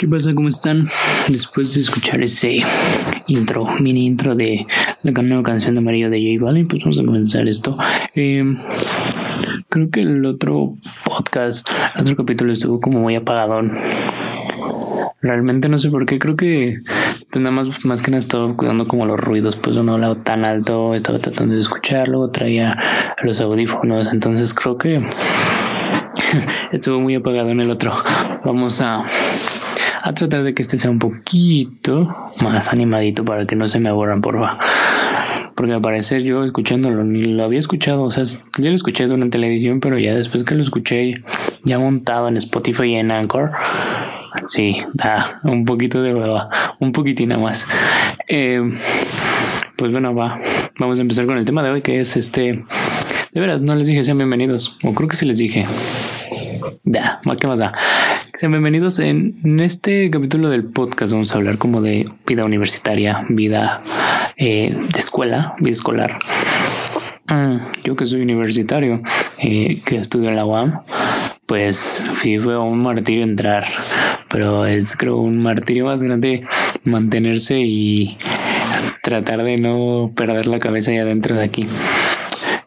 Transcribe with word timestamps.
¿Qué 0.00 0.08
pasa? 0.08 0.34
¿Cómo 0.34 0.48
están? 0.48 0.88
Después 1.28 1.74
de 1.74 1.82
escuchar 1.82 2.22
ese 2.22 2.62
intro, 3.26 3.66
mini 3.80 4.06
intro 4.06 4.34
de 4.34 4.66
la 5.02 5.12
nueva 5.12 5.42
canción 5.42 5.74
de 5.74 5.80
Amarillo 5.80 6.08
de 6.08 6.18
J 6.18 6.42
Balvin, 6.42 6.66
pues 6.68 6.82
vamos 6.82 7.00
a 7.00 7.04
comenzar 7.04 7.46
esto. 7.46 7.76
Eh, 8.14 8.42
creo 9.68 9.90
que 9.90 10.00
el 10.00 10.24
otro 10.24 10.74
podcast, 11.04 11.68
el 11.96 12.00
otro 12.00 12.16
capítulo 12.16 12.50
estuvo 12.50 12.80
como 12.80 12.98
muy 13.00 13.14
apagadón. 13.14 13.76
Realmente 15.20 15.68
no 15.68 15.76
sé 15.76 15.90
por 15.90 16.06
qué, 16.06 16.18
creo 16.18 16.34
que 16.34 16.80
pues 17.30 17.44
nada 17.44 17.54
más, 17.54 17.84
más 17.84 18.02
que 18.02 18.10
nada 18.10 18.18
estaba 18.18 18.52
cuidando 18.54 18.88
como 18.88 19.06
los 19.06 19.18
ruidos, 19.18 19.56
pues 19.56 19.76
no 19.76 19.92
hablaba 19.92 20.16
tan 20.22 20.44
alto, 20.44 20.94
estaba 20.94 21.20
tratando 21.20 21.54
de 21.54 21.60
escucharlo, 21.60 22.28
traía 22.30 22.76
los 23.22 23.40
audífonos, 23.40 24.12
entonces 24.12 24.52
creo 24.52 24.76
que 24.76 25.04
estuvo 26.72 27.00
muy 27.00 27.14
apagado 27.14 27.50
en 27.50 27.60
el 27.60 27.70
otro. 27.70 27.94
Vamos 28.44 28.80
a, 28.80 29.04
a 30.02 30.14
tratar 30.14 30.42
de 30.42 30.54
que 30.54 30.62
este 30.62 30.76
sea 30.76 30.90
un 30.90 30.98
poquito 30.98 32.32
más 32.40 32.72
animadito 32.72 33.24
para 33.24 33.46
que 33.46 33.54
no 33.54 33.68
se 33.68 33.78
me 33.78 33.90
aburran, 33.90 34.20
porfa. 34.20 34.58
Porque 35.54 35.74
al 35.74 35.82
parecer 35.82 36.22
yo 36.22 36.42
escuchándolo 36.44 37.04
ni 37.04 37.20
lo 37.20 37.44
había 37.44 37.58
escuchado, 37.58 38.02
o 38.02 38.10
sea, 38.10 38.24
yo 38.24 38.68
lo 38.68 38.74
escuché 38.74 39.06
durante 39.06 39.38
la 39.38 39.46
edición, 39.46 39.78
pero 39.78 39.98
ya 39.98 40.14
después 40.14 40.42
que 40.42 40.54
lo 40.56 40.62
escuché 40.62 41.20
ya 41.64 41.78
montado 41.78 42.28
en 42.28 42.36
Spotify 42.38 42.84
y 42.84 42.94
en 42.94 43.10
Anchor, 43.10 43.52
sí, 44.46 44.76
da 44.94 45.40
un 45.44 45.64
poquito 45.64 46.02
de 46.02 46.14
hueva, 46.14 46.48
un 46.78 46.92
poquitín 46.92 47.30
más. 47.40 47.66
Eh, 48.28 48.60
pues 49.76 49.92
bueno, 49.92 50.14
va, 50.14 50.40
vamos 50.78 50.98
a 50.98 51.02
empezar 51.02 51.26
con 51.26 51.36
el 51.36 51.44
tema 51.44 51.62
de 51.62 51.70
hoy 51.70 51.82
que 51.82 52.00
es 52.00 52.16
este... 52.16 52.64
De 53.32 53.40
veras, 53.40 53.62
no 53.62 53.76
les 53.76 53.86
dije 53.86 54.02
sean 54.02 54.18
bienvenidos, 54.18 54.76
o 54.82 54.92
creo 54.92 55.08
que 55.08 55.16
sí 55.16 55.24
les 55.24 55.38
dije. 55.38 55.66
Da, 56.82 57.20
¿qué 57.38 57.46
más 57.46 57.60
da? 57.60 57.72
Sean 58.36 58.52
bienvenidos 58.52 58.98
en, 58.98 59.38
en 59.44 59.60
este 59.60 60.10
capítulo 60.10 60.48
del 60.48 60.64
podcast. 60.64 61.12
Vamos 61.12 61.32
a 61.32 61.36
hablar 61.36 61.58
como 61.58 61.80
de 61.80 62.08
vida 62.26 62.44
universitaria, 62.44 63.24
vida 63.28 63.82
eh, 64.36 64.74
de 64.74 64.98
escuela, 64.98 65.54
vida 65.60 65.72
escolar. 65.72 66.18
Mm, 67.28 67.58
yo 67.84 67.94
que 67.94 68.06
soy 68.06 68.22
universitario, 68.22 69.00
eh, 69.38 69.82
que 69.84 69.98
estudio 69.98 70.30
en 70.30 70.36
la 70.36 70.44
UAM, 70.44 70.80
pues 71.46 71.76
sí 72.20 72.38
fue 72.38 72.58
un 72.58 72.82
martirio 72.82 73.22
entrar, 73.22 73.66
pero 74.30 74.64
es 74.64 74.96
creo 74.96 75.18
un 75.18 75.38
martirio 75.38 75.86
más 75.86 76.02
grande 76.02 76.44
mantenerse 76.84 77.58
y 77.60 78.16
tratar 79.02 79.42
de 79.42 79.58
no 79.58 80.12
perder 80.14 80.46
la 80.46 80.58
cabeza 80.58 80.92
allá 80.92 81.04
dentro 81.04 81.36
de 81.36 81.44
aquí. 81.44 81.66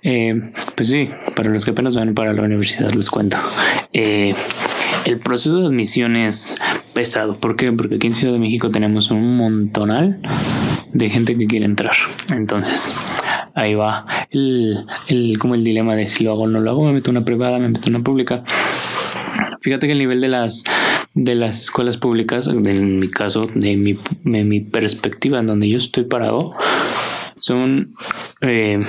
Eh, 0.06 0.52
pues 0.76 0.90
sí, 0.90 1.10
para 1.34 1.50
los 1.50 1.64
que 1.64 1.72
apenas 1.72 1.96
van 1.96 2.14
para 2.14 2.34
la 2.34 2.42
universidad 2.42 2.92
les 2.92 3.10
cuento. 3.10 3.38
Eh, 3.94 4.36
el 5.06 5.20
proceso 5.20 5.60
de 5.60 5.68
admisión 5.68 6.18
es 6.18 6.58
pesado. 6.94 7.36
¿Por 7.40 7.56
qué? 7.56 7.72
Porque 7.72 7.96
aquí 7.96 8.08
en 8.08 8.14
Ciudad 8.14 8.34
de 8.34 8.40
México 8.40 8.70
tenemos 8.70 9.12
un 9.12 9.38
montonal 9.38 10.22
de 10.92 11.10
gente 11.10 11.38
que 11.38 11.48
quiere 11.48 11.66
entrar. 11.66 11.96
Entonces, 12.34 12.94
ahí 13.56 13.76
va 13.76 14.06
el, 14.32 14.86
el, 15.08 15.40
como 15.40 15.56
el 15.56 15.64
dilema 15.64 15.96
de 15.96 16.08
si 16.08 16.26
lo 16.26 16.34
hago 16.34 16.44
o 16.44 16.48
no 16.48 16.60
lo 16.60 16.72
hago, 16.72 16.86
me 16.86 16.92
meto 16.92 17.10
una 17.10 17.24
privada, 17.24 17.60
me 17.60 17.70
meto 17.70 17.90
una 17.90 18.02
pública. 18.02 18.44
Fíjate 19.62 19.88
que 19.88 19.94
el 19.94 20.00
nivel 20.00 20.20
de 20.20 20.28
las 20.28 20.64
de 21.14 21.36
las 21.36 21.60
escuelas 21.60 21.98
públicas, 21.98 22.48
en 22.48 23.00
mi 23.00 23.10
caso, 23.10 23.48
de 23.54 23.78
mi, 23.78 24.00
de 24.24 24.44
mi 24.44 24.62
perspectiva, 24.62 25.40
en 25.40 25.48
donde 25.48 25.70
yo 25.70 25.78
estoy 25.78 26.06
parado, 26.06 26.54
son 27.36 27.96
eh, 28.42 28.86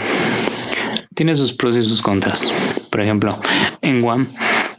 tiene 1.14 1.34
sus 1.36 1.52
pros 1.52 1.77
y 1.77 1.83
sus 1.83 2.02
contras. 2.02 2.45
Por 2.91 3.00
ejemplo, 3.00 3.41
en 3.83 4.00
Guam 4.00 4.28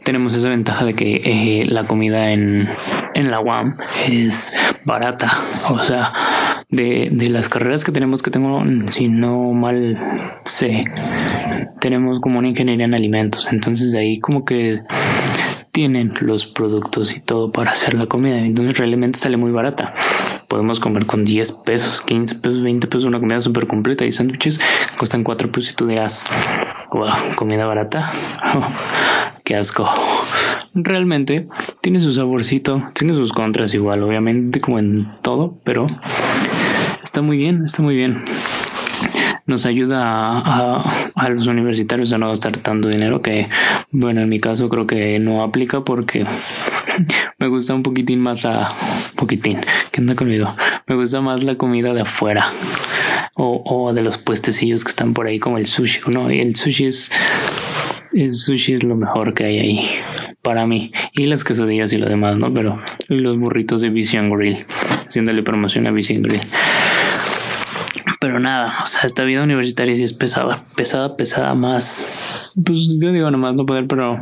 tenemos 0.04 0.34
esa 0.34 0.48
ventaja 0.48 0.84
de 0.84 0.94
que 0.94 1.20
eh, 1.24 1.66
la 1.68 1.86
comida 1.86 2.30
en, 2.30 2.68
en 3.14 3.30
la 3.30 3.40
UAM 3.40 3.76
es 4.06 4.56
barata. 4.84 5.40
O 5.70 5.82
sea, 5.82 6.12
de, 6.70 7.08
de, 7.10 7.28
las 7.28 7.48
carreras 7.48 7.84
que 7.84 7.90
tenemos 7.90 8.22
que 8.22 8.30
tengo, 8.30 8.62
si 8.90 9.08
no 9.08 9.52
mal 9.52 9.98
sé, 10.44 10.84
tenemos 11.80 12.20
como 12.20 12.38
una 12.38 12.48
ingeniería 12.48 12.84
en 12.84 12.94
alimentos. 12.94 13.50
Entonces 13.50 13.90
de 13.92 14.00
ahí 14.00 14.20
como 14.20 14.44
que 14.44 14.80
tienen 15.76 16.14
los 16.22 16.46
productos 16.46 17.14
y 17.18 17.20
todo 17.20 17.52
para 17.52 17.72
hacer 17.72 17.92
la 17.92 18.06
comida. 18.06 18.38
Entonces 18.38 18.78
realmente 18.78 19.18
sale 19.18 19.36
muy 19.36 19.52
barata. 19.52 19.94
Podemos 20.48 20.80
comer 20.80 21.04
con 21.04 21.22
10 21.26 21.52
pesos, 21.52 22.00
15 22.00 22.36
pesos, 22.36 22.62
20 22.62 22.86
pesos 22.86 23.04
una 23.04 23.20
comida 23.20 23.40
súper 23.42 23.66
completa 23.66 24.06
y 24.06 24.10
sándwiches 24.10 24.58
cuestan 24.96 25.22
4 25.22 25.52
pesos 25.52 25.72
y 25.72 25.76
tú 25.76 25.86
dirás, 25.86 26.28
wow, 26.92 27.10
comida 27.36 27.66
barata. 27.66 28.10
qué 29.44 29.54
asco. 29.54 29.86
Realmente 30.72 31.46
tiene 31.82 31.98
su 31.98 32.10
saborcito, 32.10 32.82
tiene 32.94 33.14
sus 33.14 33.34
contras 33.34 33.74
igual, 33.74 34.02
obviamente 34.02 34.62
como 34.62 34.78
en 34.78 35.12
todo, 35.20 35.58
pero 35.62 35.88
está 37.02 37.20
muy 37.20 37.36
bien, 37.36 37.66
está 37.66 37.82
muy 37.82 37.96
bien 37.96 38.24
nos 39.46 39.64
ayuda 39.66 40.02
a, 40.04 40.92
a, 41.14 41.28
los 41.30 41.46
universitarios 41.46 42.12
a 42.12 42.18
no 42.18 42.28
gastar 42.28 42.56
tanto 42.58 42.88
dinero 42.88 43.22
que, 43.22 43.48
bueno, 43.90 44.20
en 44.20 44.28
mi 44.28 44.40
caso 44.40 44.68
creo 44.68 44.86
que 44.86 45.18
no 45.18 45.42
aplica 45.42 45.84
porque 45.84 46.26
me 47.38 47.46
gusta 47.48 47.74
un 47.74 47.82
poquitín 47.82 48.20
más 48.20 48.44
la, 48.44 48.76
poquitín, 49.16 49.60
¿qué 49.92 50.00
anda 50.00 50.14
conmigo? 50.14 50.54
Me 50.86 50.96
gusta 50.96 51.20
más 51.20 51.44
la 51.44 51.56
comida 51.56 51.94
de 51.94 52.02
afuera 52.02 52.52
o, 53.36 53.62
o 53.64 53.92
de 53.92 54.02
los 54.02 54.18
puestecillos 54.18 54.84
que 54.84 54.90
están 54.90 55.14
por 55.14 55.26
ahí 55.26 55.38
como 55.38 55.58
el 55.58 55.66
sushi, 55.66 56.00
¿no? 56.08 56.28
El 56.28 56.56
sushi 56.56 56.86
es, 56.86 57.12
el 58.12 58.32
sushi 58.32 58.74
es 58.74 58.84
lo 58.84 58.96
mejor 58.96 59.34
que 59.34 59.44
hay 59.44 59.58
ahí 59.58 59.90
para 60.42 60.66
mí 60.66 60.92
y 61.12 61.26
las 61.26 61.44
quesadillas 61.44 61.92
y 61.92 61.98
lo 61.98 62.08
demás, 62.08 62.40
¿no? 62.40 62.52
Pero 62.52 62.80
los 63.08 63.38
burritos 63.38 63.80
de 63.80 63.90
Vision 63.90 64.30
Grill, 64.30 64.56
haciéndole 65.06 65.42
promoción 65.42 65.86
a 65.86 65.90
Vision 65.90 66.22
Grill. 66.22 66.40
Pero 68.26 68.40
nada, 68.40 68.78
o 68.82 68.86
sea, 68.86 69.02
esta 69.04 69.22
vida 69.22 69.44
universitaria 69.44 69.94
sí 69.94 70.02
es 70.02 70.12
pesada, 70.12 70.64
pesada, 70.74 71.16
pesada 71.16 71.54
más. 71.54 72.52
Pues 72.66 72.98
yo 73.00 73.12
digo 73.12 73.30
nomás 73.30 73.54
no 73.54 73.64
poder, 73.64 73.86
pero 73.86 74.20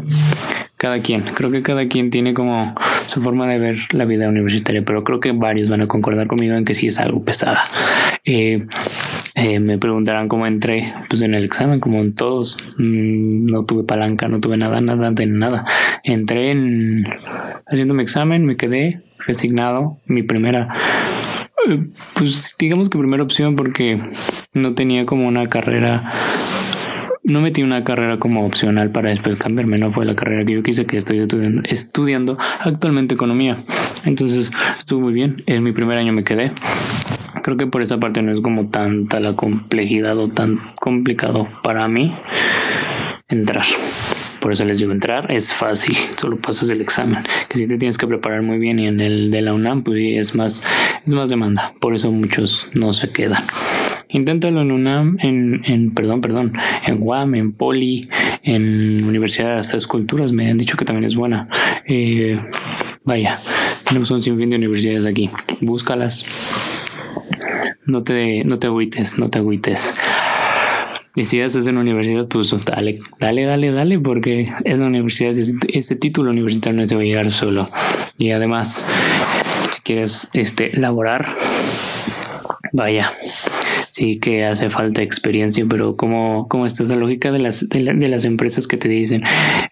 cada 0.76 0.98
quien, 1.00 1.22
creo 1.34 1.50
que 1.50 1.62
cada 1.62 1.88
quien 1.88 2.10
tiene 2.10 2.34
como 2.34 2.74
su 3.06 3.22
forma 3.22 3.46
de 3.46 3.58
ver 3.58 3.78
la 3.92 4.04
vida 4.04 4.28
universitaria, 4.28 4.84
pero 4.84 5.04
creo 5.04 5.20
que 5.20 5.32
varios 5.32 5.70
van 5.70 5.80
a 5.80 5.86
concordar 5.86 6.26
conmigo 6.26 6.54
en 6.54 6.66
que 6.66 6.74
sí 6.74 6.88
es 6.88 7.00
algo 7.00 7.24
pesada. 7.24 7.64
Eh, 8.26 8.66
eh, 9.36 9.58
me 9.58 9.78
preguntarán 9.78 10.28
cómo 10.28 10.46
entré, 10.46 10.92
pues 11.08 11.22
en 11.22 11.32
el 11.32 11.42
examen, 11.42 11.80
como 11.80 12.02
en 12.02 12.14
todos, 12.14 12.58
mm, 12.76 13.46
no 13.46 13.60
tuve 13.60 13.84
palanca, 13.84 14.28
no 14.28 14.38
tuve 14.38 14.58
nada, 14.58 14.76
nada 14.82 15.12
de 15.12 15.26
nada. 15.26 15.64
Entré 16.02 16.50
en 16.50 17.06
haciendo 17.66 17.94
mi 17.94 18.02
examen, 18.02 18.44
me 18.44 18.58
quedé 18.58 19.00
resignado, 19.26 19.96
mi 20.04 20.22
primera 20.22 20.68
pues 22.14 22.54
digamos 22.58 22.88
que 22.88 22.98
primera 22.98 23.22
opción 23.22 23.56
porque 23.56 24.00
no 24.52 24.74
tenía 24.74 25.06
como 25.06 25.26
una 25.26 25.48
carrera 25.48 26.12
no 27.24 27.40
metí 27.40 27.62
una 27.62 27.82
carrera 27.84 28.18
como 28.18 28.44
opcional 28.44 28.90
para 28.90 29.08
después 29.08 29.36
cambiarme, 29.36 29.78
no 29.78 29.92
fue 29.92 30.04
la 30.04 30.14
carrera 30.14 30.44
que 30.44 30.52
yo 30.52 30.62
quise, 30.62 30.84
que 30.84 30.98
estoy 30.98 31.26
estudiando, 31.64 32.36
actualmente 32.60 33.14
economía. 33.14 33.64
Entonces 34.04 34.52
estuvo 34.78 35.00
muy 35.00 35.14
bien, 35.14 35.42
en 35.46 35.62
mi 35.62 35.72
primer 35.72 35.98
año 35.98 36.12
me 36.12 36.22
quedé. 36.22 36.52
Creo 37.42 37.56
que 37.56 37.66
por 37.66 37.82
esa 37.82 37.98
parte 37.98 38.22
no 38.22 38.32
es 38.32 38.40
como 38.42 38.68
tanta 38.68 39.20
la 39.20 39.36
complejidad 39.36 40.18
o 40.18 40.28
tan 40.28 40.60
complicado 40.80 41.48
para 41.62 41.88
mí 41.88 42.14
entrar. 43.28 43.64
Por 44.44 44.52
eso 44.52 44.66
les 44.66 44.78
digo, 44.78 44.92
entrar 44.92 45.32
es 45.32 45.54
fácil, 45.54 45.96
solo 46.18 46.36
pasas 46.36 46.68
el 46.68 46.82
examen. 46.82 47.24
Que 47.48 47.56
si 47.56 47.66
te 47.66 47.78
tienes 47.78 47.96
que 47.96 48.06
preparar 48.06 48.42
muy 48.42 48.58
bien 48.58 48.78
y 48.78 48.86
en 48.86 49.00
el 49.00 49.30
de 49.30 49.40
la 49.40 49.54
UNAM, 49.54 49.82
pues 49.82 49.98
es 49.98 50.34
más, 50.34 50.62
es 51.06 51.14
más 51.14 51.30
demanda. 51.30 51.72
Por 51.80 51.94
eso 51.94 52.12
muchos 52.12 52.68
no 52.74 52.92
se 52.92 53.10
quedan. 53.10 53.42
Inténtalo 54.10 54.60
en 54.60 54.70
UNAM, 54.70 55.16
en, 55.20 55.64
en 55.64 55.94
perdón, 55.94 56.20
perdón, 56.20 56.52
en 56.86 56.98
UAM, 57.00 57.36
en 57.36 57.52
Poli, 57.52 58.10
en 58.42 59.02
Universidad 59.04 59.48
de 59.48 59.56
las 59.56 59.72
Esculturas, 59.72 60.32
me 60.32 60.50
han 60.50 60.58
dicho 60.58 60.76
que 60.76 60.84
también 60.84 61.06
es 61.06 61.16
buena. 61.16 61.48
Eh, 61.86 62.38
vaya, 63.02 63.40
tenemos 63.88 64.10
un 64.10 64.20
sinfín 64.20 64.50
de 64.50 64.56
universidades 64.56 65.06
aquí. 65.06 65.30
Búscalas. 65.62 66.26
No 67.86 68.02
te, 68.02 68.44
no 68.44 68.58
te 68.58 68.66
agüites, 68.66 69.18
no 69.18 69.30
te 69.30 69.38
agüites. 69.38 69.98
Y 71.16 71.24
si 71.26 71.38
estás 71.38 71.66
en 71.68 71.76
la 71.76 71.82
universidad, 71.82 72.26
pues 72.26 72.54
dale, 72.66 72.98
dale, 73.20 73.44
dale, 73.44 73.70
dale, 73.70 74.00
porque 74.00 74.52
en 74.64 74.80
la 74.80 74.86
universidad 74.86 75.30
ese, 75.30 75.96
título 75.96 76.30
universitario 76.30 76.80
no 76.80 76.86
te 76.88 76.96
va 76.96 77.02
a 77.02 77.04
llegar 77.04 77.30
solo. 77.30 77.70
Y 78.18 78.32
además, 78.32 78.84
si 79.72 79.80
quieres 79.82 80.28
este, 80.32 80.72
laborar, 80.76 81.28
vaya, 82.72 83.12
sí 83.90 84.18
que 84.18 84.44
hace 84.44 84.70
falta 84.70 85.02
experiencia, 85.02 85.64
pero 85.68 85.96
como, 85.96 86.48
como 86.48 86.66
está 86.66 86.82
esa 86.82 86.96
lógica 86.96 87.30
de 87.30 87.38
las, 87.38 87.68
de, 87.68 87.82
la, 87.82 87.94
de, 87.94 88.08
las 88.08 88.24
empresas 88.24 88.66
que 88.66 88.76
te 88.76 88.88
dicen, 88.88 89.22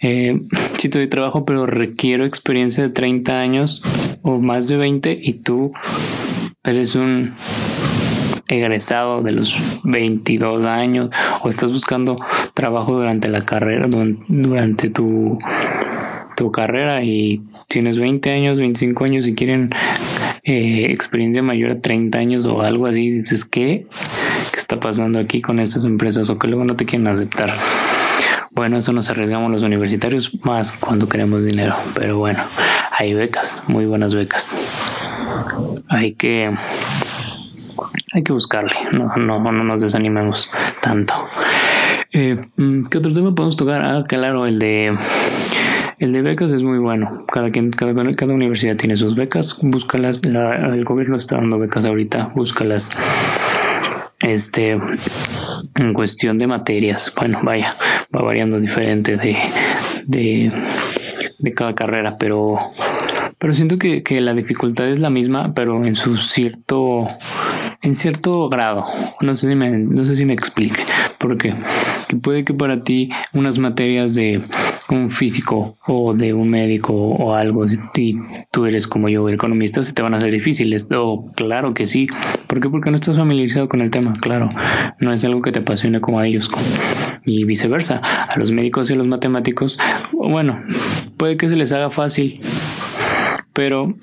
eh, 0.00 0.40
sí 0.78 0.88
te 0.88 1.00
doy 1.00 1.08
trabajo, 1.08 1.44
pero 1.44 1.66
requiero 1.66 2.24
experiencia 2.24 2.84
de 2.84 2.90
30 2.90 3.40
años 3.40 3.82
o 4.22 4.38
más 4.38 4.68
de 4.68 4.76
20 4.76 5.18
y 5.20 5.32
tú 5.32 5.72
eres 6.62 6.94
un 6.94 7.32
egresado 8.48 9.22
de 9.22 9.32
los 9.32 9.56
22 9.84 10.66
años 10.66 11.10
o 11.42 11.48
estás 11.48 11.72
buscando 11.72 12.16
trabajo 12.54 12.94
durante 12.94 13.28
la 13.28 13.44
carrera, 13.44 13.88
durante 13.88 14.90
tu, 14.90 15.38
tu 16.36 16.52
carrera 16.52 17.02
y 17.02 17.42
tienes 17.68 17.98
20 17.98 18.30
años, 18.30 18.58
25 18.58 19.04
años 19.04 19.26
y 19.26 19.34
quieren 19.34 19.70
eh, 20.44 20.86
experiencia 20.90 21.42
mayor 21.42 21.70
a 21.70 21.80
30 21.80 22.18
años 22.18 22.46
o 22.46 22.62
algo 22.62 22.86
así, 22.86 23.10
dices, 23.10 23.44
¿qué? 23.44 23.86
¿Qué 24.50 24.58
está 24.58 24.78
pasando 24.78 25.18
aquí 25.18 25.40
con 25.40 25.60
estas 25.60 25.84
empresas 25.84 26.28
o 26.30 26.38
que 26.38 26.48
luego 26.48 26.64
no 26.64 26.76
te 26.76 26.84
quieren 26.84 27.08
aceptar? 27.08 27.54
Bueno, 28.50 28.76
eso 28.76 28.92
nos 28.92 29.08
arriesgamos 29.08 29.50
los 29.50 29.62
universitarios 29.62 30.32
más 30.42 30.72
cuando 30.72 31.08
queremos 31.08 31.42
dinero, 31.44 31.74
pero 31.94 32.18
bueno, 32.18 32.46
hay 32.90 33.14
becas, 33.14 33.62
muy 33.66 33.86
buenas 33.86 34.14
becas. 34.14 34.62
Hay 35.88 36.12
que 36.12 36.50
hay 38.12 38.22
que 38.22 38.32
buscarle, 38.32 38.74
no, 38.92 39.10
no, 39.16 39.40
no 39.40 39.64
nos 39.64 39.80
desanimemos 39.80 40.50
tanto. 40.82 41.14
Eh, 42.12 42.36
mm, 42.56 42.84
¿Qué 42.86 42.98
otro 42.98 43.12
tema 43.12 43.34
podemos 43.34 43.56
tocar? 43.56 43.82
Ah, 43.82 44.04
claro, 44.06 44.44
el 44.44 44.58
de 44.58 44.94
el 45.98 46.12
de 46.12 46.20
becas 46.20 46.52
es 46.52 46.62
muy 46.62 46.78
bueno. 46.78 47.24
Cada 47.32 47.50
quien, 47.50 47.70
cada, 47.70 47.92
universidad 48.34 48.76
tiene 48.76 48.96
sus 48.96 49.14
becas. 49.14 49.58
Búscalas. 49.62 50.20
el 50.24 50.84
gobierno 50.84 51.16
está 51.16 51.36
dando 51.36 51.58
becas 51.58 51.84
ahorita. 51.84 52.32
Búscalas. 52.34 52.90
Este, 54.20 54.78
en 55.76 55.92
cuestión 55.94 56.36
de 56.38 56.46
materias, 56.46 57.12
bueno, 57.16 57.40
vaya, 57.42 57.70
va 58.14 58.22
variando 58.22 58.60
diferente 58.60 59.16
de, 59.16 59.36
de, 60.06 61.54
cada 61.54 61.74
carrera, 61.74 62.16
pero, 62.18 62.56
pero 63.38 63.52
siento 63.52 63.78
que 63.78 64.20
la 64.20 64.32
dificultad 64.32 64.86
es 64.88 65.00
la 65.00 65.10
misma, 65.10 65.54
pero 65.54 65.84
en 65.84 65.96
su 65.96 66.18
cierto 66.18 67.08
en 67.82 67.94
cierto 67.94 68.48
grado. 68.48 68.84
No 69.20 69.34
sé 69.34 69.48
si 69.48 69.54
me, 69.54 69.70
no 69.70 70.04
sé 70.04 70.16
si 70.16 70.24
me 70.24 70.32
explique. 70.32 70.80
Porque 71.18 71.54
puede 72.22 72.44
que 72.44 72.54
para 72.54 72.82
ti 72.82 73.10
unas 73.32 73.58
materias 73.58 74.14
de 74.14 74.42
un 74.88 75.10
físico 75.10 75.76
o 75.86 76.14
de 76.14 76.34
un 76.34 76.48
médico 76.48 76.92
o 76.92 77.34
algo, 77.34 77.66
si 77.68 78.18
tú 78.50 78.66
eres 78.66 78.86
como 78.86 79.08
yo, 79.08 79.28
economista, 79.28 79.84
se 79.84 79.92
te 79.92 80.02
van 80.02 80.14
a 80.14 80.18
hacer 80.18 80.32
difíciles. 80.32 80.88
O 80.92 81.32
claro 81.34 81.74
que 81.74 81.86
sí. 81.86 82.08
¿Por 82.46 82.60
qué? 82.60 82.68
Porque 82.68 82.90
no 82.90 82.96
estás 82.96 83.16
familiarizado 83.16 83.68
con 83.68 83.80
el 83.80 83.90
tema. 83.90 84.12
Claro, 84.20 84.50
no 84.98 85.12
es 85.12 85.24
algo 85.24 85.42
que 85.42 85.52
te 85.52 85.60
apasione 85.60 86.00
como 86.00 86.20
a 86.20 86.26
ellos. 86.26 86.50
Y 87.24 87.44
viceversa. 87.44 87.96
A 87.96 88.38
los 88.38 88.50
médicos 88.50 88.90
y 88.90 88.94
a 88.94 88.96
los 88.96 89.06
matemáticos, 89.06 89.78
bueno, 90.12 90.62
puede 91.16 91.36
que 91.36 91.48
se 91.48 91.56
les 91.56 91.72
haga 91.72 91.90
fácil. 91.90 92.40
Pero 93.52 93.94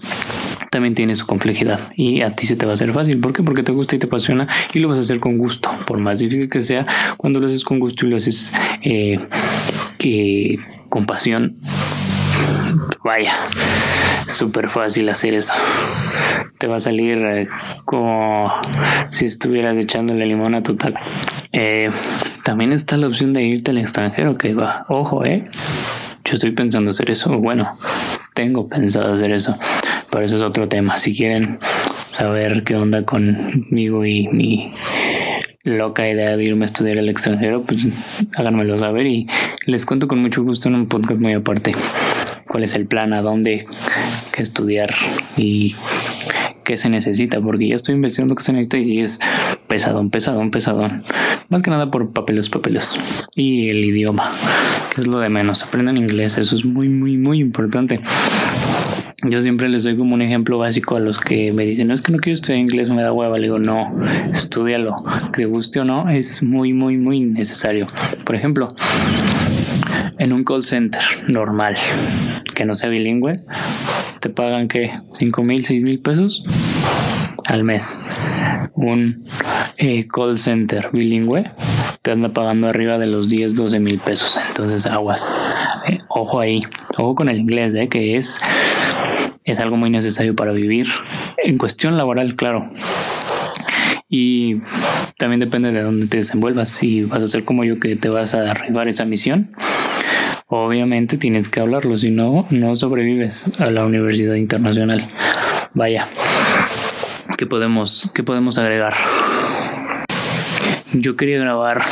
también 0.69 0.93
tiene 0.93 1.15
su 1.15 1.25
complejidad 1.25 1.89
y 1.95 2.21
a 2.21 2.35
ti 2.35 2.45
se 2.45 2.55
te 2.55 2.65
va 2.65 2.73
a 2.73 2.75
hacer 2.75 2.93
fácil. 2.93 3.19
¿Por 3.19 3.33
qué? 3.33 3.43
Porque 3.43 3.63
te 3.63 3.71
gusta 3.71 3.95
y 3.95 3.99
te 3.99 4.07
apasiona 4.07 4.47
y 4.73 4.79
lo 4.79 4.87
vas 4.87 4.97
a 4.97 5.01
hacer 5.01 5.19
con 5.19 5.37
gusto. 5.37 5.69
Por 5.85 5.99
más 5.99 6.19
difícil 6.19 6.49
que 6.49 6.61
sea, 6.61 6.85
cuando 7.17 7.39
lo 7.39 7.47
haces 7.47 7.63
con 7.63 7.79
gusto 7.79 8.05
y 8.05 8.09
lo 8.09 8.17
haces 8.17 8.53
eh, 8.81 9.19
con 10.89 11.05
pasión, 11.05 11.57
vaya, 13.03 13.33
súper 14.27 14.69
fácil 14.69 15.09
hacer 15.09 15.33
eso. 15.33 15.53
Te 16.57 16.67
va 16.67 16.77
a 16.77 16.79
salir 16.79 17.17
eh, 17.17 17.47
como 17.85 18.51
si 19.09 19.25
estuvieras 19.25 19.77
echándole 19.77 20.25
limón 20.25 20.55
a 20.55 20.63
tu 20.63 20.75
taco. 20.75 20.99
Eh, 21.51 21.89
también 22.43 22.71
está 22.71 22.97
la 22.97 23.07
opción 23.07 23.33
de 23.33 23.43
irte 23.43 23.71
al 23.71 23.77
extranjero, 23.77 24.37
que 24.37 24.53
va, 24.53 24.85
ojo, 24.89 25.25
eh. 25.25 25.45
Yo 26.25 26.33
estoy 26.35 26.51
pensando 26.51 26.91
hacer 26.91 27.09
eso. 27.09 27.39
Bueno, 27.39 27.77
tengo 28.33 28.67
pensado 28.67 29.13
hacer 29.13 29.31
eso. 29.31 29.57
Pero 30.11 30.25
eso 30.25 30.35
es 30.35 30.41
otro 30.41 30.67
tema. 30.67 30.97
Si 30.97 31.15
quieren 31.15 31.59
saber 32.09 32.63
qué 32.63 32.75
onda 32.75 33.03
conmigo 33.03 34.05
y 34.05 34.27
mi 34.27 34.71
loca 35.63 36.09
idea 36.09 36.35
de 36.35 36.43
irme 36.43 36.65
a 36.65 36.67
estudiar 36.67 36.97
al 36.97 37.09
extranjero, 37.09 37.63
pues 37.63 37.87
háganmelo 38.35 38.77
saber 38.77 39.05
y 39.05 39.27
les 39.65 39.85
cuento 39.85 40.07
con 40.07 40.19
mucho 40.19 40.43
gusto 40.43 40.69
en 40.69 40.75
un 40.75 40.87
podcast 40.87 41.21
muy 41.21 41.33
aparte 41.33 41.73
cuál 42.49 42.63
es 42.63 42.75
el 42.75 42.87
plan, 42.87 43.13
a 43.13 43.21
dónde, 43.21 43.67
qué 44.31 44.41
estudiar 44.41 44.93
y 45.37 45.75
qué 46.63 46.77
se 46.77 46.89
necesita, 46.89 47.39
porque 47.41 47.67
ya 47.67 47.75
estoy 47.75 47.95
investigando 47.95 48.35
qué 48.35 48.43
se 48.43 48.53
necesita 48.53 48.77
y 48.79 48.99
es 48.99 49.19
pesadón, 49.67 50.09
pesadón, 50.09 50.51
pesadón. 50.51 51.03
Más 51.49 51.61
que 51.61 51.69
nada 51.69 51.89
por 51.89 52.11
papeles, 52.11 52.49
papeles. 52.49 52.95
Y 53.35 53.69
el 53.69 53.85
idioma, 53.85 54.31
que 54.93 55.01
es 55.01 55.07
lo 55.07 55.19
de 55.19 55.29
menos. 55.29 55.63
Aprendan 55.63 55.97
inglés, 55.97 56.37
eso 56.37 56.55
es 56.55 56.65
muy, 56.65 56.89
muy, 56.89 57.17
muy 57.17 57.39
importante. 57.39 58.01
Yo 59.23 59.41
siempre 59.41 59.67
les 59.67 59.83
doy 59.83 59.97
como 59.97 60.13
un 60.13 60.21
ejemplo 60.21 60.57
básico 60.57 60.95
a 60.95 60.99
los 60.99 61.19
que 61.19 61.51
me 61.51 61.65
dicen, 61.65 61.87
no 61.87 61.93
es 61.93 62.01
que 62.01 62.11
no 62.11 62.19
quiero 62.19 62.35
estudiar 62.35 62.59
inglés, 62.59 62.89
me 62.89 63.01
da 63.01 63.11
hueva. 63.11 63.37
Le 63.37 63.43
digo, 63.43 63.59
no, 63.59 63.93
estudialo. 64.31 64.95
Que 65.33 65.45
guste 65.45 65.81
o 65.81 65.85
no, 65.85 66.09
es 66.09 66.41
muy, 66.41 66.71
muy, 66.73 66.97
muy 66.97 67.19
necesario. 67.19 67.87
Por 68.23 68.35
ejemplo, 68.35 68.73
en 70.17 70.31
un 70.31 70.43
call 70.43 70.63
center 70.63 71.01
normal, 71.27 71.75
que 72.55 72.65
no 72.65 72.75
sea 72.75 72.89
bilingüe, 72.89 73.33
te 74.21 74.29
pagan 74.29 74.67
que 74.67 74.91
5 75.13 75.43
mil, 75.43 75.65
6 75.65 75.83
mil 75.83 75.99
pesos 75.99 76.43
al 77.45 77.63
mes. 77.63 78.01
Un 78.75 79.25
eh, 79.77 80.07
call 80.07 80.39
center 80.39 80.89
bilingüe 80.93 81.51
te 82.01 82.11
anda 82.11 82.29
pagando 82.29 82.67
arriba 82.67 82.97
de 82.97 83.07
los 83.07 83.27
10, 83.27 83.55
12 83.55 83.79
mil 83.79 83.99
pesos. 83.99 84.39
Entonces, 84.47 84.85
aguas. 84.85 85.33
Eh, 85.87 85.99
ojo 86.07 86.39
ahí. 86.39 86.63
Ojo 86.97 87.15
con 87.15 87.29
el 87.29 87.39
inglés, 87.39 87.75
eh, 87.75 87.89
que 87.89 88.15
es, 88.15 88.39
es 89.43 89.59
algo 89.59 89.77
muy 89.77 89.89
necesario 89.89 90.35
para 90.35 90.51
vivir. 90.51 90.87
En 91.43 91.57
cuestión 91.57 91.97
laboral, 91.97 92.35
claro. 92.35 92.71
Y 94.09 94.61
también 95.17 95.39
depende 95.39 95.71
de 95.71 95.81
dónde 95.81 96.07
te 96.07 96.17
desenvuelvas. 96.17 96.69
Si 96.69 97.03
vas 97.03 97.21
a 97.21 97.27
ser 97.27 97.45
como 97.45 97.63
yo 97.63 97.79
que 97.79 97.95
te 97.95 98.09
vas 98.09 98.33
a 98.33 98.49
arribar 98.49 98.87
esa 98.87 99.05
misión, 99.05 99.51
obviamente 100.47 101.17
tienes 101.17 101.47
que 101.49 101.59
hablarlo, 101.59 101.95
si 101.95 102.09
no, 102.09 102.47
no 102.49 102.73
sobrevives 102.73 103.51
a 103.59 103.69
la 103.69 103.85
universidad 103.85 104.35
internacional. 104.35 105.09
Vaya, 105.73 106.07
¿qué 107.37 107.45
podemos, 107.45 108.11
qué 108.15 108.23
podemos 108.23 108.57
agregar? 108.57 108.95
Yo 110.93 111.15
quería 111.15 111.39
grabar, 111.39 111.83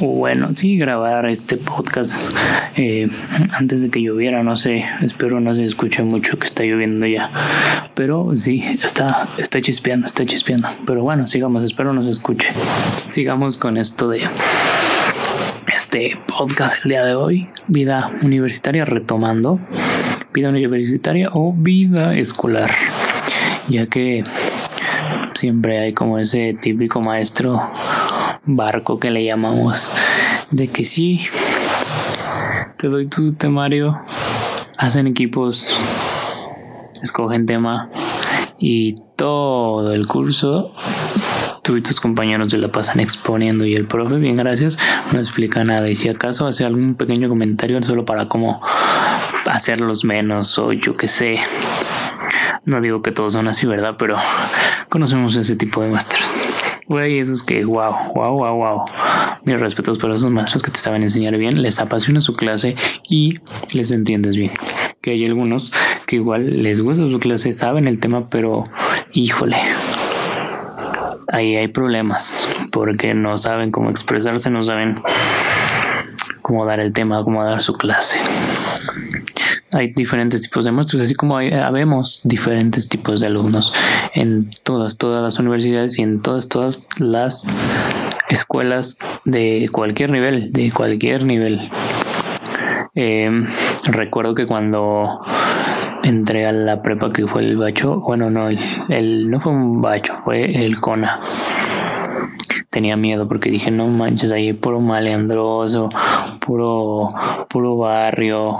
bueno, 0.00 0.50
sí, 0.54 0.76
grabar 0.76 1.26
este 1.26 1.56
podcast 1.56 2.30
eh, 2.76 3.08
antes 3.52 3.80
de 3.80 3.90
que 3.90 4.02
lloviera, 4.02 4.42
no 4.42 4.56
sé, 4.56 4.84
espero 5.02 5.40
no 5.40 5.54
se 5.54 5.64
escuche 5.64 6.02
mucho 6.02 6.38
que 6.38 6.46
está 6.46 6.64
lloviendo 6.64 7.06
ya, 7.06 7.90
pero 7.94 8.34
sí, 8.34 8.62
está, 8.82 9.28
está 9.38 9.60
chispeando, 9.60 10.06
está 10.06 10.26
chispeando, 10.26 10.68
pero 10.86 11.02
bueno, 11.02 11.26
sigamos, 11.26 11.64
espero 11.64 11.92
no 11.92 12.02
se 12.04 12.10
escuche. 12.10 12.50
Sigamos 13.08 13.56
con 13.56 13.78
esto 13.78 14.08
de 14.08 14.28
este 15.72 16.16
podcast 16.26 16.84
el 16.84 16.90
día 16.90 17.04
de 17.04 17.14
hoy, 17.14 17.48
vida 17.66 18.10
universitaria 18.22 18.84
retomando, 18.84 19.60
vida 20.32 20.48
universitaria 20.50 21.30
o 21.32 21.54
vida 21.54 22.14
escolar, 22.16 22.70
ya 23.68 23.86
que 23.86 24.24
siempre 25.34 25.78
hay 25.78 25.92
como 25.92 26.18
ese 26.18 26.56
típico 26.60 27.00
maestro 27.00 27.62
barco 28.46 28.98
que 28.98 29.10
le 29.10 29.24
llamamos, 29.24 29.92
de 30.50 30.68
que 30.68 30.84
sí, 30.84 31.26
te 32.76 32.88
doy 32.88 33.06
tu 33.06 33.34
temario, 33.34 34.00
hacen 34.78 35.06
equipos, 35.06 35.68
escogen 37.02 37.46
tema 37.46 37.90
y 38.58 38.94
todo 39.16 39.92
el 39.92 40.06
curso 40.06 40.72
tú 41.66 41.76
y 41.76 41.82
tus 41.82 42.00
compañeros 42.00 42.52
se 42.52 42.58
la 42.58 42.68
pasan 42.68 43.00
exponiendo 43.00 43.64
y 43.64 43.74
el 43.74 43.88
profe, 43.88 44.14
bien 44.18 44.36
gracias, 44.36 44.78
no 45.12 45.18
explica 45.18 45.64
nada. 45.64 45.90
Y 45.90 45.96
si 45.96 46.08
acaso 46.08 46.46
hace 46.46 46.64
algún 46.64 46.94
pequeño 46.94 47.28
comentario 47.28 47.82
solo 47.82 48.04
para 48.04 48.28
cómo 48.28 48.62
hacerlos 49.46 50.04
menos 50.04 50.56
o 50.60 50.72
yo 50.72 50.94
qué 50.94 51.08
sé. 51.08 51.40
No 52.64 52.80
digo 52.80 53.02
que 53.02 53.10
todos 53.10 53.32
son 53.32 53.48
así, 53.48 53.66
¿verdad? 53.66 53.96
Pero 53.98 54.16
conocemos 54.88 55.34
ese 55.34 55.56
tipo 55.56 55.82
de 55.82 55.88
maestros. 55.88 56.45
Güey, 56.88 57.18
esos 57.18 57.42
que, 57.42 57.64
wow, 57.64 58.12
wow, 58.14 58.36
wow, 58.36 58.56
wow. 58.56 58.84
Mis 59.44 59.58
respetos 59.58 59.98
para 59.98 60.14
esos 60.14 60.30
maestros 60.30 60.62
que 60.62 60.70
te 60.70 60.78
saben 60.78 61.02
enseñar 61.02 61.36
bien, 61.36 61.60
les 61.60 61.80
apasiona 61.80 62.20
su 62.20 62.34
clase 62.34 62.76
y 63.08 63.40
les 63.72 63.90
entiendes 63.90 64.36
bien. 64.36 64.52
Que 65.00 65.10
hay 65.10 65.26
algunos 65.26 65.72
que 66.06 66.16
igual 66.16 66.62
les 66.62 66.80
gusta 66.80 67.08
su 67.08 67.18
clase, 67.18 67.52
saben 67.52 67.88
el 67.88 67.98
tema, 67.98 68.30
pero 68.30 68.68
híjole, 69.12 69.56
ahí 71.28 71.56
hay 71.56 71.68
problemas 71.68 72.48
porque 72.70 73.14
no 73.14 73.36
saben 73.36 73.72
cómo 73.72 73.90
expresarse, 73.90 74.48
no 74.50 74.62
saben 74.62 75.02
cómo 76.40 76.64
dar 76.66 76.78
el 76.78 76.92
tema, 76.92 77.24
cómo 77.24 77.44
dar 77.44 77.60
su 77.62 77.72
clase. 77.72 78.20
Hay 79.72 79.92
diferentes 79.92 80.42
tipos 80.42 80.64
de 80.64 80.72
maestros, 80.72 81.02
así 81.02 81.14
como 81.14 81.36
hay, 81.36 81.50
diferentes 82.24 82.88
tipos 82.88 83.20
de 83.20 83.26
alumnos 83.26 83.74
en 84.14 84.48
todas, 84.62 84.96
todas 84.96 85.22
las 85.22 85.38
universidades 85.38 85.98
y 85.98 86.02
en 86.02 86.22
todas, 86.22 86.48
todas 86.48 86.88
las 86.98 87.46
escuelas 88.28 88.98
de 89.24 89.68
cualquier 89.72 90.10
nivel, 90.10 90.52
de 90.52 90.72
cualquier 90.72 91.26
nivel. 91.26 91.62
Eh, 92.94 93.28
recuerdo 93.84 94.34
que 94.34 94.46
cuando 94.46 95.06
entré 96.02 96.46
a 96.46 96.52
la 96.52 96.82
prepa 96.82 97.12
que 97.12 97.26
fue 97.26 97.42
el 97.42 97.56
bacho, 97.56 98.00
bueno, 98.00 98.30
no, 98.30 98.48
el, 98.48 99.30
no 99.30 99.40
fue 99.40 99.52
un 99.52 99.80
bacho, 99.80 100.14
fue 100.24 100.44
el 100.64 100.80
CONA. 100.80 101.20
Tenía 102.76 102.98
miedo 102.98 103.26
porque 103.26 103.48
dije, 103.50 103.70
no 103.70 103.86
manches, 103.86 104.32
ahí 104.32 104.52
puro 104.52 104.80
maleandroso, 104.80 105.88
puro, 106.40 107.08
puro 107.48 107.74
barrio. 107.78 108.54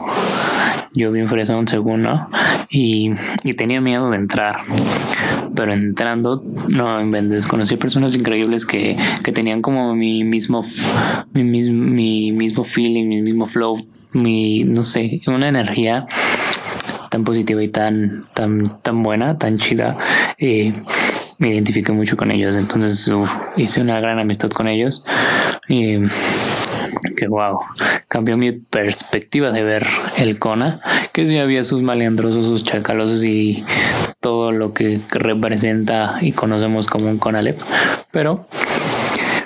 Yo 0.94 1.12
bien 1.12 1.28
fresa 1.28 1.54
un 1.54 1.68
segundo 1.68 2.26
y, 2.70 3.10
y 3.44 3.52
tenía 3.52 3.82
miedo 3.82 4.08
de 4.08 4.16
entrar. 4.16 4.60
Pero 5.54 5.74
entrando, 5.74 6.42
no 6.66 6.98
inventes, 6.98 7.46
conocí 7.46 7.76
personas 7.76 8.14
increíbles 8.14 8.64
que, 8.64 8.96
que 9.22 9.32
tenían 9.32 9.60
como 9.60 9.94
mi 9.94 10.24
mismo, 10.24 10.62
mi 11.34 11.44
mismo, 11.44 11.84
mi 11.84 12.32
mismo 12.32 12.64
feeling, 12.64 13.08
mi 13.08 13.20
mismo 13.20 13.46
flow, 13.46 13.76
mi, 14.14 14.64
no 14.64 14.82
sé, 14.82 15.20
una 15.26 15.48
energía 15.48 16.06
tan 17.10 17.22
positiva 17.22 17.62
y 17.62 17.68
tan, 17.68 18.24
tan, 18.32 18.80
tan 18.80 19.02
buena, 19.02 19.36
tan 19.36 19.58
chida. 19.58 19.98
Eh, 20.38 20.72
me 21.38 21.50
identifiqué 21.50 21.92
mucho 21.92 22.16
con 22.16 22.30
ellos. 22.30 22.56
Entonces 22.56 23.10
hice 23.56 23.80
una 23.80 24.00
gran 24.00 24.18
amistad 24.18 24.50
con 24.50 24.68
ellos. 24.68 25.04
Y 25.68 25.98
que 27.16 27.28
wow, 27.28 27.60
cambió 28.08 28.36
mi 28.36 28.52
perspectiva 28.52 29.50
de 29.50 29.62
ver 29.62 29.86
el 30.16 30.38
Kona, 30.38 30.80
que 31.12 31.26
sí 31.26 31.38
había 31.38 31.64
sus 31.64 31.82
maleandrosos, 31.82 32.46
sus 32.46 32.64
chacalosos 32.64 33.24
y 33.24 33.64
todo 34.20 34.52
lo 34.52 34.72
que 34.72 35.00
representa 35.10 36.18
y 36.20 36.32
conocemos 36.32 36.86
como 36.86 37.08
un 37.08 37.18
Conalep, 37.18 37.60
pero 38.10 38.48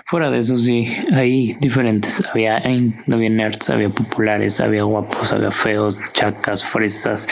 fuera 0.06 0.30
de 0.30 0.38
eso 0.38 0.56
sí, 0.56 0.92
hay 1.12 1.56
diferentes, 1.61 2.26
había, 2.28 2.56
había 2.56 3.30
nerds, 3.30 3.70
había 3.70 3.90
populares, 3.90 4.61
había 4.61 4.82
guapos, 4.82 5.32
había 5.32 5.52
feos, 5.52 5.99
chacas, 6.12 6.64
fresas, 6.64 7.28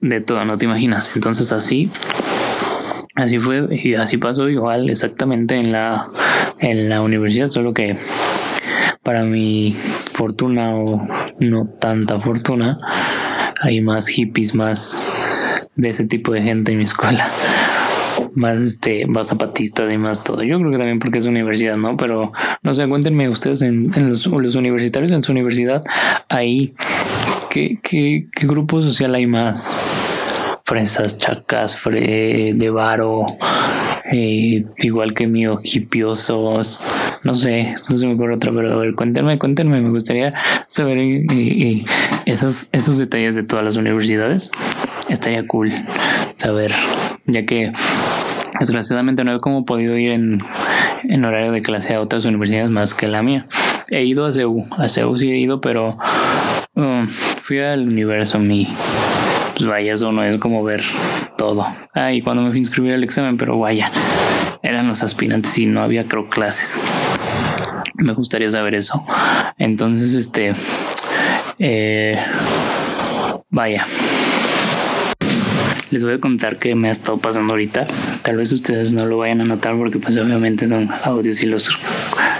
de 0.00 0.20
todo, 0.20 0.44
no 0.44 0.58
te 0.58 0.64
imaginas, 0.64 1.10
entonces 1.14 1.52
así 1.52 1.90
Así 3.14 3.38
fue 3.38 3.68
y 3.70 3.94
así 3.94 4.16
pasó 4.18 4.48
igual 4.48 4.90
exactamente 4.90 5.56
en 5.56 5.70
la 5.70 6.08
en 6.58 6.88
la 6.88 7.00
universidad, 7.00 7.46
solo 7.48 7.72
que 7.72 7.96
para 9.04 9.24
mi 9.24 9.76
fortuna 10.14 10.74
o 10.74 11.06
no 11.38 11.66
tanta 11.78 12.20
fortuna 12.20 12.80
hay 13.60 13.80
más 13.80 14.08
hippies, 14.08 14.54
más 14.54 15.68
de 15.76 15.88
ese 15.90 16.04
tipo 16.04 16.32
de 16.32 16.42
gente 16.42 16.72
en 16.72 16.78
mi 16.78 16.84
escuela. 16.84 17.30
Más 18.36 18.60
este, 18.60 19.06
más 19.06 19.28
zapatistas 19.28 19.92
y 19.92 19.98
más 19.98 20.24
todo. 20.24 20.42
Yo 20.42 20.58
creo 20.58 20.72
que 20.72 20.78
también 20.78 20.98
porque 20.98 21.18
es 21.18 21.26
universidad, 21.26 21.76
¿no? 21.76 21.96
Pero 21.96 22.32
no 22.62 22.74
sé, 22.74 22.88
cuéntenme 22.88 23.28
ustedes 23.28 23.62
en, 23.62 23.92
los, 24.08 24.26
los, 24.26 24.56
universitarios 24.56 25.12
en 25.12 25.22
su 25.22 25.30
universidad, 25.30 25.84
ahí, 26.28 26.74
¿qué, 27.48 27.78
qué, 27.80 28.26
qué 28.34 28.46
grupo 28.48 28.82
social 28.82 29.14
hay 29.14 29.28
más? 29.28 29.76
Fresas, 30.64 31.18
chacas, 31.18 31.76
fre 31.76 32.54
de 32.54 32.70
varo, 32.70 33.26
eh, 34.10 34.64
igual 34.78 35.12
que 35.12 35.26
mío, 35.26 35.60
hipiosos, 35.62 36.80
no 37.24 37.34
sé, 37.34 37.74
no 37.90 37.96
se 37.96 38.06
me 38.06 38.14
ocurre 38.14 38.36
otra, 38.36 38.50
pero 38.50 38.72
a 38.72 38.76
ver, 38.76 38.94
cuéntenme, 38.94 39.38
cuéntenme, 39.38 39.82
me 39.82 39.90
gustaría 39.90 40.32
saber 40.68 40.98
eh, 40.98 41.26
eh, 41.30 41.84
esos, 42.24 42.70
esos 42.72 42.96
detalles 42.96 43.34
de 43.34 43.42
todas 43.42 43.64
las 43.64 43.76
universidades. 43.76 44.50
Estaría 45.10 45.46
cool 45.46 45.72
saber, 46.36 46.72
ya 47.26 47.44
que 47.44 47.72
desgraciadamente 48.58 49.22
no 49.22 49.36
he 49.36 49.40
como 49.40 49.66
podido 49.66 49.98
ir 49.98 50.12
en, 50.12 50.40
en 51.02 51.24
horario 51.26 51.52
de 51.52 51.60
clase 51.60 51.92
a 51.92 52.00
otras 52.00 52.24
universidades 52.24 52.70
más 52.70 52.94
que 52.94 53.06
la 53.06 53.22
mía. 53.22 53.46
He 53.90 54.04
ido 54.04 54.24
a 54.24 54.32
CEU, 54.32 54.64
a 54.78 54.88
CEU 54.88 55.16
sí 55.18 55.30
he 55.30 55.36
ido, 55.36 55.60
pero 55.60 55.98
um, 56.74 57.06
fui 57.06 57.58
al 57.58 57.86
universo, 57.86 58.38
mi 58.38 58.66
pues 59.56 59.66
vaya, 59.66 59.92
eso 59.92 60.10
no 60.10 60.24
es 60.24 60.38
como 60.38 60.64
ver 60.64 60.82
todo. 61.38 61.66
Ah, 61.94 62.10
cuando 62.22 62.42
me 62.42 62.50
fui 62.50 62.58
a 62.58 62.60
inscribir 62.60 62.92
al 62.92 63.04
examen, 63.04 63.36
pero 63.36 63.58
vaya, 63.58 63.88
eran 64.62 64.88
los 64.88 65.02
aspirantes 65.02 65.56
y 65.58 65.66
no 65.66 65.82
había 65.82 66.04
creo 66.04 66.28
clases. 66.28 66.80
Me 67.94 68.12
gustaría 68.12 68.50
saber 68.50 68.74
eso. 68.74 69.02
Entonces, 69.56 70.14
este, 70.14 70.52
eh, 71.58 72.18
vaya. 73.50 73.86
Les 75.90 76.02
voy 76.02 76.14
a 76.14 76.20
contar 76.20 76.58
qué 76.58 76.74
me 76.74 76.88
ha 76.88 76.90
estado 76.90 77.18
pasando 77.18 77.52
ahorita. 77.52 77.86
Tal 78.22 78.36
vez 78.36 78.50
ustedes 78.50 78.92
no 78.92 79.06
lo 79.06 79.18
vayan 79.18 79.42
a 79.42 79.44
notar 79.44 79.76
porque 79.76 79.98
pues 79.98 80.16
obviamente 80.18 80.66
son 80.66 80.88
audios 81.04 81.40
y 81.42 81.46
los, 81.46 81.78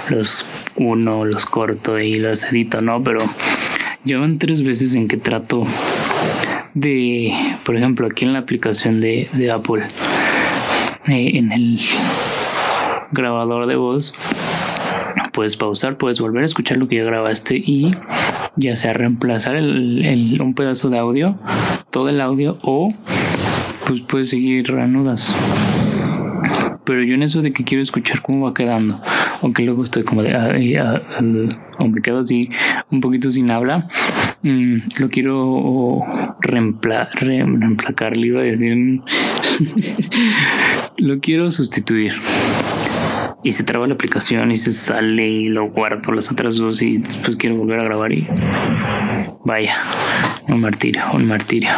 los 0.09 0.49
uno, 0.75 1.23
los 1.23 1.45
corto 1.45 1.97
y 1.97 2.17
los 2.17 2.51
edito, 2.51 2.81
¿no? 2.81 3.01
Pero 3.01 3.19
llevan 4.03 4.39
tres 4.39 4.63
veces 4.63 4.93
en 4.95 5.07
que 5.07 5.15
trato 5.15 5.65
de, 6.75 7.33
por 7.65 7.75
ejemplo, 7.75 8.05
aquí 8.05 8.25
en 8.25 8.33
la 8.33 8.39
aplicación 8.39 8.99
de, 8.99 9.27
Apple, 9.51 9.87
eh, 11.07 11.31
en 11.33 11.51
el 11.51 11.79
grabador 13.11 13.65
de 13.65 13.75
voz, 13.75 14.13
puedes 15.33 15.57
pausar, 15.57 15.97
puedes 15.97 16.19
volver 16.19 16.43
a 16.43 16.45
escuchar 16.45 16.77
lo 16.77 16.87
que 16.87 16.97
ya 16.97 17.03
grabaste 17.03 17.55
y 17.55 17.87
ya 18.55 18.75
sea 18.75 18.93
reemplazar 18.93 19.55
el, 19.55 20.37
un 20.41 20.53
pedazo 20.53 20.89
de 20.89 20.99
audio, 20.99 21.39
todo 21.89 22.09
el 22.09 22.21
audio 22.21 22.59
o 22.61 22.89
pues 23.85 24.01
puedes 24.01 24.29
seguir 24.29 24.67
reanudas. 24.67 25.33
Pero 26.85 27.03
yo 27.03 27.15
en 27.15 27.23
eso 27.23 27.41
de 27.41 27.51
que 27.51 27.63
quiero 27.63 27.81
escuchar 27.81 28.21
cómo 28.21 28.45
va 28.45 28.53
quedando, 28.53 29.01
aunque 29.41 29.63
luego 29.63 29.83
estoy 29.83 30.03
como 30.03 30.21
de, 30.21 30.31
quedo 32.03 32.19
así 32.19 32.49
un 32.91 33.01
poquito 33.01 33.31
sin 33.31 33.49
habla, 33.49 33.87
mm, 34.43 34.77
lo 34.97 35.09
quiero 35.09 36.03
reempla, 36.41 37.09
reemplacar, 37.13 38.15
le 38.15 38.27
iba 38.27 38.41
a 38.41 38.43
decir, 38.43 38.75
lo 40.97 41.19
quiero 41.19 41.49
sustituir. 41.49 42.13
Y 43.43 43.51
se 43.51 43.63
traba 43.63 43.87
la 43.87 43.93
aplicación 43.93 44.51
y 44.51 44.55
se 44.55 44.71
sale 44.71 45.27
y 45.27 45.49
lo 45.49 45.69
guardo 45.69 46.11
las 46.11 46.31
otras 46.31 46.57
dos 46.57 46.81
y 46.81 46.97
después 46.97 47.35
quiero 47.35 47.55
volver 47.55 47.79
a 47.79 47.83
grabar 47.83 48.11
y 48.11 48.27
vaya, 49.43 49.77
un 50.47 50.61
martirio, 50.61 51.03
un 51.13 51.27
martirio. 51.27 51.69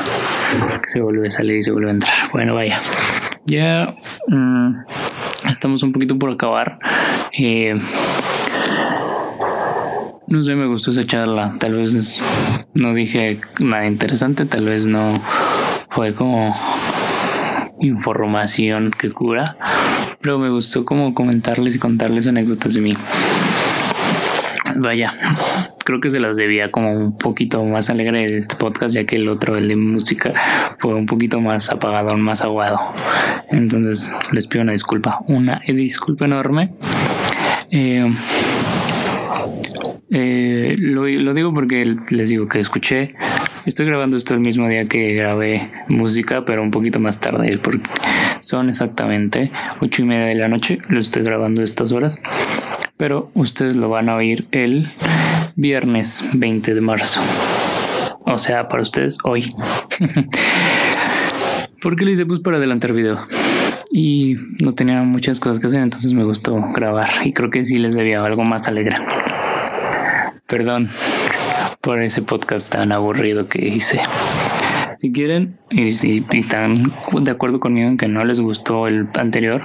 Que 0.81 0.89
se 0.89 1.01
vuelve 1.01 1.27
a 1.27 1.29
salir 1.29 1.57
y 1.57 1.61
se 1.61 1.71
vuelve 1.71 1.89
a 1.89 1.93
entrar. 1.93 2.13
Bueno, 2.31 2.55
vaya. 2.55 2.79
Ya 3.47 3.95
mm, 4.27 4.75
estamos 5.49 5.81
un 5.81 5.93
poquito 5.93 6.19
por 6.19 6.29
acabar. 6.29 6.79
Eh, 7.31 7.79
no 10.27 10.43
sé, 10.43 10.55
me 10.55 10.67
gustó 10.67 10.91
esa 10.91 11.05
charla. 11.05 11.55
Tal 11.57 11.75
vez 11.75 12.21
no 12.73 12.93
dije 12.93 13.39
nada 13.59 13.87
interesante, 13.87 14.45
tal 14.45 14.65
vez 14.65 14.85
no 14.85 15.13
fue 15.89 16.13
como 16.13 16.53
información 17.79 18.91
que 18.91 19.11
cura, 19.11 19.57
pero 20.19 20.39
me 20.39 20.49
gustó 20.49 20.83
como 20.83 21.13
comentarles 21.13 21.75
y 21.75 21.79
contarles 21.79 22.27
anécdotas 22.27 22.73
de 22.73 22.81
mí. 22.81 22.93
Vaya, 24.75 25.13
creo 25.87 26.01
que 26.01 26.09
se 26.09 26.19
las 26.19 26.35
debía 26.35 26.69
como 26.69 26.91
un 26.91 27.17
poquito 27.17 27.63
más 27.63 27.89
alegre 27.89 28.25
de 28.27 28.35
este 28.35 28.57
podcast, 28.57 28.93
ya 28.93 29.05
que 29.05 29.15
el 29.15 29.29
otro, 29.29 29.55
el 29.55 29.69
de 29.69 29.77
música, 29.77 30.33
fue 30.79 30.93
un 30.93 31.05
poquito 31.05 31.39
más 31.39 31.69
apagado, 31.69 32.17
más 32.17 32.41
aguado. 32.41 32.77
Entonces 33.49 34.11
les 34.33 34.47
pido 34.47 34.63
una 34.63 34.73
disculpa, 34.73 35.21
una 35.27 35.61
disculpa 35.65 36.25
enorme. 36.25 36.73
Eh, 37.71 38.05
eh, 40.09 40.75
lo, 40.77 41.05
digo 41.33 41.53
porque 41.53 41.95
les 42.09 42.27
digo 42.27 42.49
que 42.49 42.59
escuché. 42.59 43.15
Estoy 43.65 43.85
grabando 43.85 44.17
esto 44.17 44.33
el 44.33 44.41
mismo 44.41 44.67
día 44.67 44.89
que 44.89 45.13
grabé 45.13 45.71
música, 45.87 46.43
pero 46.43 46.63
un 46.63 46.71
poquito 46.71 46.99
más 46.99 47.21
tarde, 47.21 47.57
porque 47.59 47.89
son 48.41 48.67
exactamente 48.67 49.49
ocho 49.79 50.01
y 50.01 50.05
media 50.05 50.25
de 50.25 50.35
la 50.35 50.49
noche. 50.49 50.79
Lo 50.89 50.99
estoy 50.99 51.23
grabando 51.23 51.63
estas 51.63 51.93
horas, 51.93 52.21
pero 52.97 53.31
ustedes 53.35 53.77
lo 53.77 53.87
van 53.87 54.09
a 54.09 54.15
oír 54.15 54.49
el 54.51 54.91
viernes 55.57 56.23
20 56.33 56.75
de 56.75 56.81
marzo. 56.81 57.19
O 58.25 58.37
sea, 58.37 58.67
para 58.67 58.83
ustedes 58.83 59.17
hoy. 59.23 59.49
porque 61.81 62.05
lo 62.05 62.11
hice? 62.11 62.25
Pues 62.25 62.39
para 62.39 62.57
adelantar 62.57 62.93
video. 62.93 63.27
Y 63.91 64.35
no 64.61 64.73
tenía 64.73 65.01
muchas 65.01 65.39
cosas 65.39 65.59
que 65.59 65.67
hacer, 65.67 65.81
entonces 65.81 66.13
me 66.13 66.23
gustó 66.23 66.61
grabar. 66.73 67.09
Y 67.25 67.33
creo 67.33 67.49
que 67.49 67.65
sí 67.65 67.79
les 67.79 67.95
debía 67.95 68.19
algo 68.19 68.43
más 68.43 68.67
alegre. 68.67 68.95
Perdón 70.45 70.89
por 71.81 72.01
ese 72.01 72.21
podcast 72.21 72.71
tan 72.71 72.91
aburrido 72.91 73.47
que 73.47 73.67
hice. 73.67 74.01
Si 75.01 75.11
quieren 75.11 75.57
y 75.71 75.91
si 75.91 76.23
están 76.33 76.93
de 77.21 77.31
acuerdo 77.31 77.59
conmigo 77.59 77.89
en 77.89 77.97
que 77.97 78.07
no 78.07 78.23
les 78.25 78.39
gustó 78.39 78.87
el 78.87 79.07
anterior, 79.15 79.63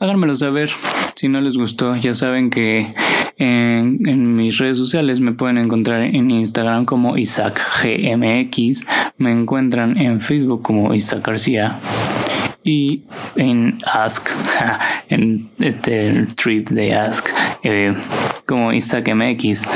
háganmelo 0.00 0.34
saber. 0.36 0.70
Si 1.16 1.28
no 1.28 1.40
les 1.40 1.56
gustó, 1.56 1.96
ya 1.96 2.14
saben 2.14 2.48
que 2.48 2.94
en, 3.38 4.36
mis 4.36 4.58
redes 4.58 4.78
sociales 4.78 5.20
me 5.20 5.32
pueden 5.32 5.58
encontrar 5.58 6.02
en 6.02 6.30
Instagram 6.30 6.84
como 6.84 7.16
IsaacGMX, 7.16 8.86
me 9.16 9.30
encuentran 9.30 9.96
en 9.96 10.20
Facebook 10.20 10.62
como 10.62 10.94
Isaac 10.94 11.26
García 11.26 11.80
y 12.64 13.04
en 13.36 13.78
Ask, 13.86 14.28
en 15.08 15.48
este 15.60 16.26
trip 16.36 16.68
de 16.68 16.94
Ask, 16.94 17.28
eh, 17.62 17.94
como 18.46 18.72
Isaac 18.72 19.08
MX. 19.14 19.66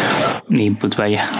Y 0.50 0.70
pues 0.70 0.96
vaya, 0.96 1.30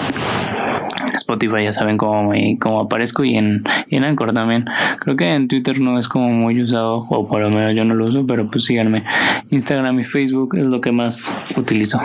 Spotify 1.15 1.65
ya 1.65 1.73
saben 1.73 1.97
cómo, 1.97 2.31
me, 2.31 2.59
cómo 2.59 2.81
aparezco 2.81 3.25
y 3.25 3.37
en, 3.37 3.63
y 3.89 3.97
en 3.97 4.05
Anchor 4.05 4.33
también. 4.33 4.67
Creo 5.01 5.17
que 5.17 5.35
en 5.35 5.49
Twitter 5.49 5.81
no 5.81 5.99
es 5.99 6.09
como 6.09 6.29
muy 6.29 6.63
usado, 6.63 7.07
o 7.09 7.29
por 7.29 7.41
lo 7.41 7.51
menos 7.51 7.75
yo 7.75 7.85
no 7.85 7.95
lo 7.95 8.07
uso, 8.07 8.27
pero 8.27 8.51
pues 8.51 8.65
síganme. 8.65 9.05
Instagram 9.51 10.01
y 10.01 10.05
Facebook 10.05 10.57
es 10.57 10.65
lo 10.65 10.81
que 10.81 10.93
más 10.93 11.35
utilizo. 11.57 12.01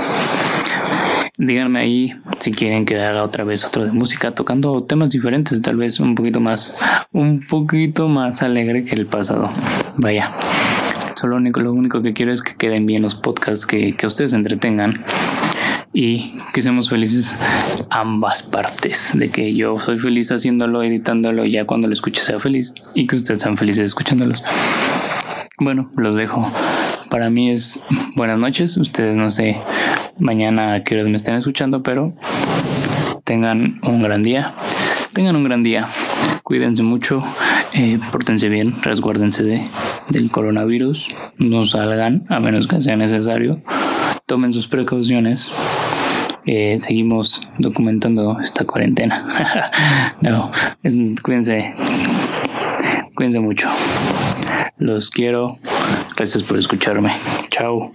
Díganme 1.39 1.79
ahí 1.79 2.13
si 2.39 2.51
quieren 2.51 2.83
que 2.85 2.99
haga 2.99 3.23
otra 3.23 3.43
vez 3.43 3.63
otro 3.63 3.85
de 3.85 3.91
música 3.91 4.33
tocando 4.33 4.83
temas 4.83 5.09
diferentes, 5.09 5.61
tal 5.61 5.77
vez 5.77 5.99
un 5.99 6.15
poquito 6.15 6.39
más, 6.39 6.75
un 7.11 7.41
poquito 7.47 8.07
más 8.07 8.41
alegre 8.41 8.83
que 8.85 8.95
el 8.95 9.05
pasado. 9.05 9.51
Vaya. 9.97 10.35
Solo 11.15 11.33
lo 11.33 11.37
único, 11.37 11.59
lo 11.61 11.73
único 11.73 12.01
que 12.01 12.13
quiero 12.13 12.31
es 12.31 12.41
que 12.41 12.55
queden 12.55 12.85
bien 12.85 13.03
los 13.03 13.15
podcasts, 13.15 13.65
que, 13.65 13.95
que 13.95 14.07
ustedes 14.07 14.31
se 14.31 14.37
entretengan 14.37 15.03
y 15.99 16.31
que 16.53 16.61
seamos 16.61 16.91
felices 16.91 17.35
ambas 17.89 18.43
partes, 18.43 19.17
de 19.17 19.29
que 19.29 19.55
yo 19.55 19.79
soy 19.79 19.97
feliz 19.97 20.31
haciéndolo, 20.31 20.83
editándolo, 20.83 21.43
ya 21.43 21.65
cuando 21.65 21.87
lo 21.87 21.93
escuche 21.93 22.21
sea 22.21 22.39
feliz 22.39 22.75
y 22.93 23.07
que 23.07 23.15
ustedes 23.15 23.39
sean 23.39 23.57
felices 23.57 23.85
escuchándolos. 23.85 24.39
Bueno, 25.57 25.89
los 25.97 26.15
dejo. 26.15 26.43
Para 27.09 27.31
mí 27.31 27.49
es 27.49 27.83
buenas 28.15 28.37
noches. 28.37 28.77
Ustedes 28.77 29.15
no 29.15 29.31
sé 29.31 29.57
mañana 30.19 30.75
a 30.75 30.83
qué 30.83 30.93
hora 30.93 31.05
me 31.05 31.17
estén 31.17 31.33
escuchando, 31.33 31.81
pero 31.81 32.13
tengan 33.23 33.79
un 33.81 34.03
gran 34.03 34.21
día. 34.21 34.53
Tengan 35.13 35.35
un 35.35 35.45
gran 35.45 35.63
día. 35.63 35.89
Cuídense 36.43 36.83
mucho. 36.83 37.23
Eh, 37.73 37.97
pórtense 38.11 38.49
bien. 38.49 38.83
Resguárdense 38.83 39.43
de, 39.43 39.67
del 40.09 40.29
coronavirus. 40.29 41.09
No 41.39 41.65
salgan 41.65 42.27
a 42.29 42.39
menos 42.39 42.67
que 42.67 42.83
sea 42.83 42.95
necesario. 42.97 43.63
Tomen 44.27 44.53
sus 44.53 44.67
precauciones. 44.67 45.49
Eh, 46.47 46.79
seguimos 46.79 47.41
documentando 47.57 48.39
esta 48.41 48.65
cuarentena. 48.65 49.17
no, 50.21 50.51
cuídense. 51.21 51.73
Cuídense 53.15 53.39
mucho. 53.41 53.69
Los 54.77 55.09
quiero. 55.09 55.57
Gracias 56.15 56.43
por 56.43 56.57
escucharme. 56.57 57.13
Chao. 57.51 57.91